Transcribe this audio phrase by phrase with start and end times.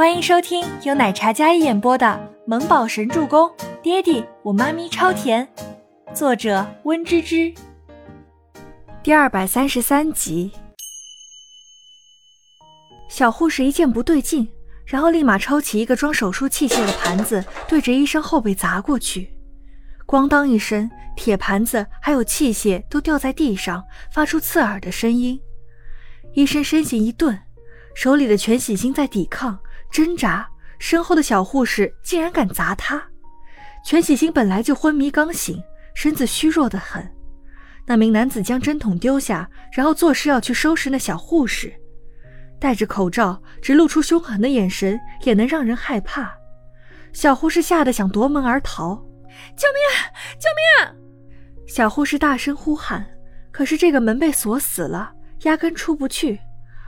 [0.00, 2.06] 欢迎收听由奶茶嘉一演播的
[2.46, 3.46] 《萌宝神助攻》，
[3.82, 5.46] 爹地我妈咪超甜，
[6.14, 7.52] 作者温芝芝。
[9.02, 10.52] 第二百三十三集。
[13.10, 14.48] 小护士一见不对劲，
[14.86, 19.30] 然后立马抄起一个装手术器械的盘子，对着医生后背砸过去。
[20.06, 25.38] 咣当一声，铁盘子还有器械都掉在地上，发出刺耳的声音。
[26.32, 27.38] 医生身形一顿，
[27.94, 29.58] 手里的全喜星在抵抗
[29.90, 30.48] 挣扎，
[30.78, 33.02] 身后的小护士竟然敢砸他。
[33.84, 35.62] 全喜星本来就昏迷刚醒，
[35.94, 37.06] 身子虚弱的很。
[37.86, 41.72] 那名男子将针筒丢下，然后作势要去收拾那小护士，
[42.60, 46.32] 戴着口罩，只露出凶狠的眼神，也能让人害怕。
[47.12, 48.94] 小护士吓得想夺门而逃
[49.56, 49.98] ：“救命啊！
[50.38, 50.94] 救命啊！”
[51.66, 53.04] 小护士大声呼喊，
[53.50, 55.12] 可是这个门被锁死了。
[55.44, 56.38] 压根出不去，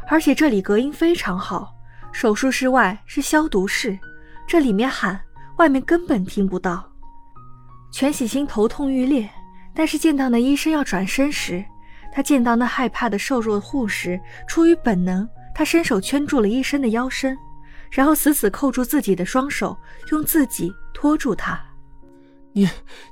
[0.09, 1.72] 而且这里隔音非常好。
[2.13, 3.99] 手术室外是消毒室，
[4.47, 5.21] 这里面喊，
[5.57, 6.89] 外面根本听不到。
[7.91, 9.29] 全喜星头痛欲裂，
[9.75, 11.65] 但是见到那医生要转身时，
[12.13, 17.37] 他见到那害怕的瘦弱护士，出于本能，他伸手圈住了医生的腰身，
[17.91, 19.77] 然后死死扣住自己的双手，
[20.11, 21.61] 用自己拖住他。
[22.53, 22.69] 你，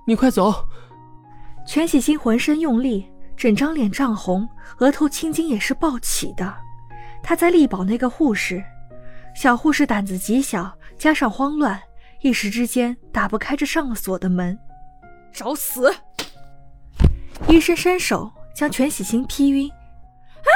[0.07, 0.55] 你快走！
[1.67, 3.07] 全喜星浑身用力。
[3.37, 4.47] 整张脸涨红，
[4.81, 6.55] 额头青筋也是暴起的。
[7.23, 8.63] 他在力保那个护士，
[9.35, 11.81] 小护士胆子极小，加上慌乱，
[12.21, 14.59] 一时之间打不开这上了锁的门。
[15.33, 15.95] 找死！
[17.49, 19.71] 医生伸手将全喜星劈晕。
[19.71, 20.53] 啊！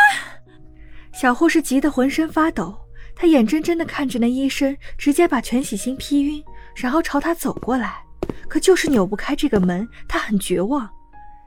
[1.12, 2.77] 小护士急得浑身发抖，
[3.14, 6.45] 她眼睁睁地看着那医生直接把全喜星劈晕，
[6.77, 8.02] 然后朝他走过来，
[8.48, 10.91] 可就是扭不开这个门，她很绝望。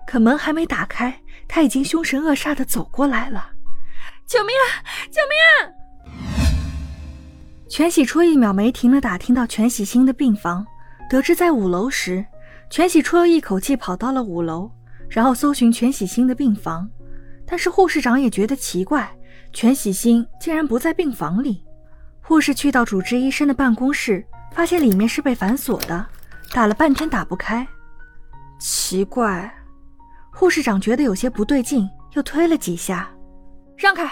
[0.07, 3.51] 可门还没打开，他已经凶神恶煞的走过来了。
[4.25, 4.79] 救命啊！
[5.11, 5.76] 救命啊！
[7.69, 10.65] 全喜初一秒没停的打听到全喜星的病房，
[11.09, 12.25] 得知在五楼时，
[12.69, 14.71] 全喜初又一口气跑到了五楼，
[15.09, 16.89] 然后搜寻全喜星的病房。
[17.45, 19.09] 但是护士长也觉得奇怪，
[19.51, 21.63] 全喜星竟然不在病房里。
[22.21, 26.05] 护士去到主治医生的办公室，发现里面是被反锁的，
[26.51, 27.67] 打了半天打不开。
[28.59, 29.53] 奇怪。
[30.33, 33.09] 护士长觉得有些不对劲，又推了几下，
[33.75, 34.09] 让开。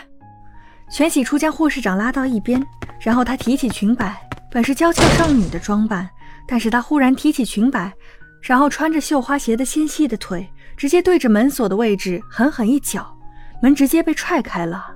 [0.91, 2.65] 全喜初将护士长拉到一边，
[2.99, 6.09] 然后他提起裙摆，本是娇俏少女的装扮，
[6.47, 7.93] 但是他忽然提起裙摆，
[8.41, 13.15] 然后穿着绣花鞋的纤细的腿，直接对着门锁的位置狠狠一脚，
[13.61, 14.95] 门直接被踹开了。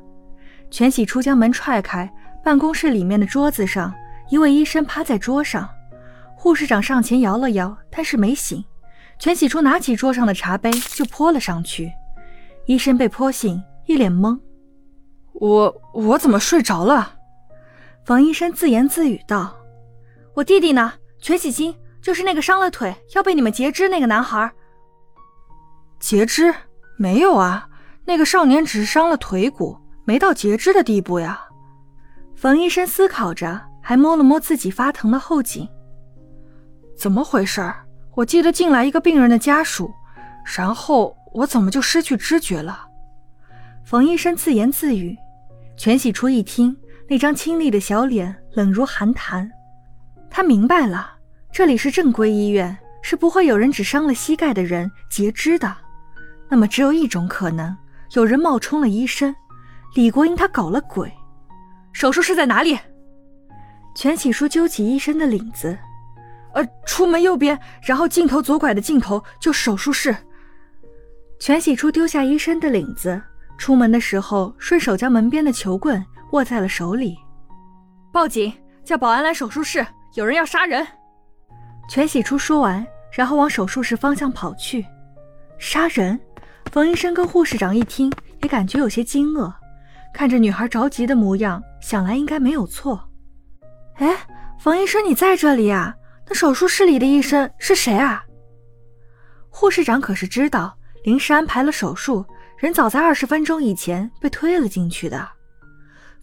[0.72, 2.12] 全喜初将门踹开，
[2.44, 3.94] 办公室里面的桌子上，
[4.30, 5.68] 一位医生趴在桌上，
[6.36, 8.64] 护士长上前摇了摇，但是没醒。
[9.18, 11.92] 全喜初拿起桌上的茶杯就泼了上去，
[12.66, 14.40] 医生被泼醒，一脸懵。
[15.34, 17.16] 我我怎么睡着了？
[18.10, 19.56] 冯医生自言自语道
[20.34, 20.94] ：“我弟弟呢？
[21.20, 24.52] 全喜金就是那个伤了腿要被你们截肢那个男孩。
[26.00, 26.52] 截肢？
[26.98, 27.70] 没有啊，
[28.06, 31.40] 那个少年只是伤了腿骨，没到截肢的地步呀。”
[32.36, 35.70] 冯医生思考着，还摸了摸自己发疼的后颈。
[36.98, 37.62] 怎么回事？
[38.16, 39.94] 我记得进来一个病人的家属，
[40.58, 42.88] 然后我怎么就失去知觉了？
[43.86, 45.16] 冯医生自言自语。
[45.78, 46.76] 全喜初一听，
[47.10, 49.50] 那张清丽的小脸冷如寒潭。
[50.30, 51.18] 他明白了，
[51.52, 55.76] 这里是正规医院，是不会有人只伤了膝盖的人截肢的。
[56.48, 57.76] 那么只有一种可能，
[58.14, 59.36] 有人冒充了医生，
[59.96, 61.12] 李国英他搞了鬼。
[61.94, 62.78] 手术室在哪里？
[63.96, 65.76] 全喜初揪起医生的领子。
[66.54, 70.16] 呃，出门右边，然后镜头左拐的尽头就手术室。
[71.40, 73.20] 全喜初丢下医生的领子，
[73.60, 77.20] 出门的时候顺手将门边的球棍握在了手里。
[78.12, 78.52] 报警，
[78.86, 80.88] 叫保安来手术室，有人要杀人。
[81.90, 84.86] 全喜初说完，然后往手术室方向跑去。
[85.58, 86.18] 杀人？
[86.72, 88.12] 冯医生跟护士长一听，
[88.42, 89.52] 也感觉有些惊愕，
[90.14, 93.10] 看着女孩着急的模样，想来应该没有错。
[93.96, 94.16] 哎，
[94.58, 95.94] 冯医生，你在这里啊？
[96.28, 98.24] 那手术室里的医生是谁啊？
[99.50, 102.24] 护士长可是知道临时安排了手术，
[102.60, 105.26] 人早在二十分钟以前被推了进去的。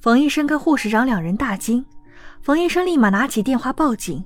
[0.03, 1.83] 冯医生跟护士长两人大惊，
[2.43, 4.23] 冯医生立马拿起电话报警，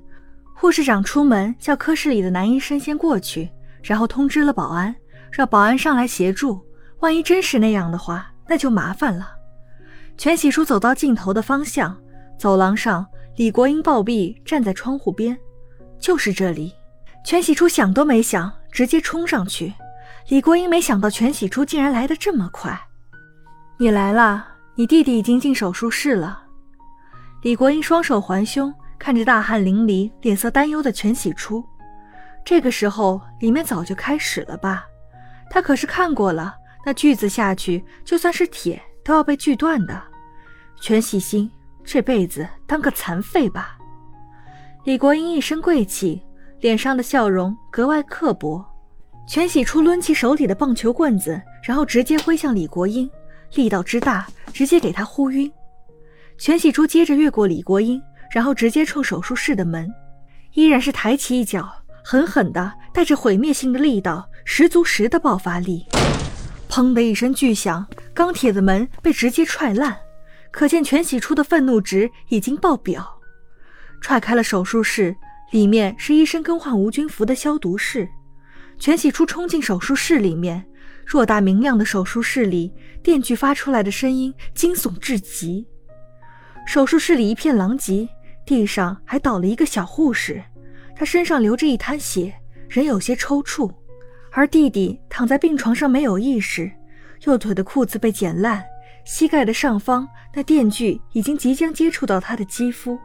[0.53, 3.49] 护士长出门叫科室里的男医生先过去，
[3.85, 4.93] 然后通知了保安，
[5.31, 6.61] 让保安上来协助。
[6.99, 9.31] 万一真是那样的话，那就麻烦了。
[10.19, 11.97] 全喜初走到尽头的方向，
[12.37, 13.07] 走廊上，
[13.37, 15.39] 李国英暴毙站在窗户边。
[16.01, 16.75] 就是这里，
[17.25, 19.73] 全喜初想都没想，直接冲上去。
[20.31, 22.81] 李国英没想到全喜初竟然来得这么快。
[23.79, 24.47] 你来了，
[24.77, 26.45] 你弟弟已经进手术室了。
[27.43, 31.65] 李国英双手环胸，看着大汗淋漓、脸色担忧的全喜初。
[32.45, 34.85] 这个时候，里面早就开始了吧？
[35.51, 36.55] 他可是看过了，
[36.87, 40.01] 那锯子下去，就算是铁都要被锯断的。
[40.81, 41.51] 全喜心
[41.83, 43.77] 这辈子当个残废吧。
[44.85, 46.23] 李国英一身贵气，
[46.61, 48.65] 脸上的笑容格外刻薄。
[49.31, 53.09] 全喜初抡起手里的棒球棍子，然后直接挥向李国英，
[53.55, 55.49] 力道之大，直接给他呼晕。
[56.37, 59.89] 全喜初接着越过李国英，然后直接冲手术室的门，
[60.55, 61.73] 依然是抬起一脚，
[62.03, 65.87] 狠狠的带着毁灭性的力道，十足十的爆发力。
[66.69, 69.97] 砰的一声巨响，钢铁的门被直接踹烂，
[70.51, 73.09] 可见全喜初的愤怒值已经爆表。
[74.01, 75.15] 踹开了手术室，
[75.53, 78.09] 里面是医生更换无菌服的消毒室。
[78.81, 80.65] 全喜初冲进手术室里面，
[81.07, 82.73] 偌大明亮的手术室里，
[83.03, 85.67] 电锯发出来的声音惊悚至极。
[86.67, 88.09] 手术室里一片狼藉，
[88.47, 90.43] 地上还倒了一个小护士，
[90.97, 92.33] 他身上流着一滩血，
[92.71, 93.71] 人有些抽搐。
[94.33, 96.73] 而弟弟躺在病床上没有意识，
[97.25, 98.65] 右腿的裤子被剪烂，
[99.05, 102.99] 膝盖的上方那电锯已经即将接触到他的肌肤。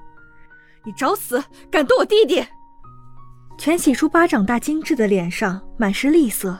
[0.85, 1.43] 你找死！
[1.69, 2.45] 敢动我弟弟！
[3.57, 6.59] 全喜初巴掌大精致的脸上满是厉色，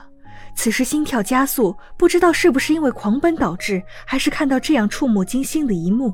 [0.54, 6.12] 此时心跳加速，不知道是不是因为狂奔导致，还是看到这样触目惊心的一幕。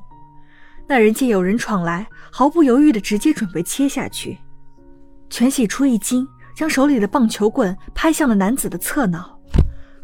[0.87, 4.37] 那人见有人闯来，毫不犹豫的直接准备切下去。
[5.31, 9.39] 全喜初一惊，将手里的棒球棍拍向了男子的侧脑，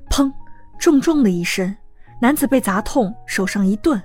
[0.09, 0.33] 砰！
[0.79, 1.77] 重重的一声，
[2.21, 4.01] 男子被砸痛，手上一顿，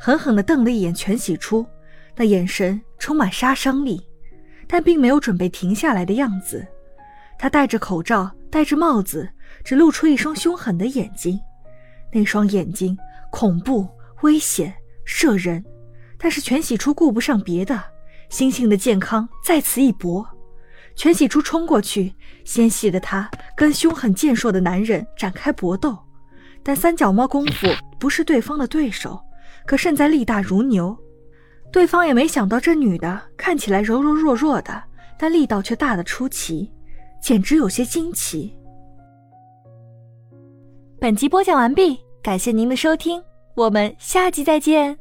[0.00, 1.64] 狠狠地瞪了一眼全喜初，
[2.16, 4.02] 那眼神充满杀伤力。
[4.66, 6.66] 但并没有准备停下来的样子，
[7.38, 9.28] 他戴着口罩，戴着帽子，
[9.64, 11.38] 只露出一双凶狠的眼睛。
[12.12, 12.96] 那双眼睛
[13.30, 13.88] 恐怖、
[14.22, 14.74] 危险、
[15.06, 15.64] 慑人。
[16.16, 17.82] 但是全喜初顾不上别的，
[18.30, 20.26] 心性的健康在此一搏。
[20.96, 22.14] 全喜初冲过去，
[22.44, 25.98] 纤细的他跟凶狠健硕的男人展开搏斗，
[26.62, 27.66] 但三脚猫功夫
[27.98, 29.20] 不是对方的对手，
[29.66, 30.96] 可胜在力大如牛。
[31.74, 34.80] 对方也没想到，这女的看起来柔柔弱弱的，
[35.18, 36.70] 但力道却大得出奇，
[37.20, 38.54] 简直有些惊奇。
[41.00, 43.20] 本集播讲完毕，感谢您的收听，
[43.56, 44.96] 我们下集再见。